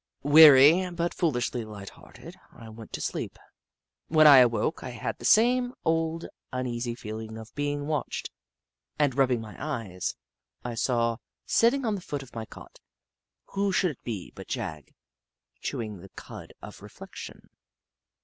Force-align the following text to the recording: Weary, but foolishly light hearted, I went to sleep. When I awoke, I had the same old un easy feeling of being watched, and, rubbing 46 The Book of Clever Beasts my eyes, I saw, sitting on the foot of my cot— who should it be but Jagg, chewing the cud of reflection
Weary, 0.23 0.89
but 0.89 1.13
foolishly 1.13 1.63
light 1.63 1.89
hearted, 1.91 2.35
I 2.51 2.69
went 2.69 2.91
to 2.93 3.01
sleep. 3.01 3.37
When 4.07 4.25
I 4.25 4.39
awoke, 4.39 4.83
I 4.83 4.89
had 4.89 5.19
the 5.19 5.25
same 5.25 5.73
old 5.85 6.25
un 6.51 6.65
easy 6.65 6.95
feeling 6.95 7.37
of 7.37 7.53
being 7.53 7.85
watched, 7.85 8.31
and, 8.97 9.13
rubbing 9.15 9.43
46 9.43 9.59
The 9.59 9.59
Book 9.59 9.63
of 9.63 9.69
Clever 9.69 9.89
Beasts 9.93 10.15
my 10.63 10.69
eyes, 10.71 10.73
I 10.73 10.73
saw, 10.73 11.17
sitting 11.45 11.85
on 11.85 11.93
the 11.93 12.01
foot 12.01 12.23
of 12.23 12.33
my 12.33 12.45
cot— 12.45 12.79
who 13.53 13.71
should 13.71 13.91
it 13.91 14.03
be 14.03 14.31
but 14.33 14.47
Jagg, 14.47 14.95
chewing 15.59 15.99
the 15.99 16.09
cud 16.09 16.51
of 16.63 16.81
reflection 16.81 17.51